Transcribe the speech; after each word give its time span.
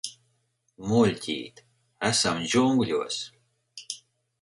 Muļķīt, 0.91 1.63
esam 2.09 2.43
džungļos. 2.55 3.25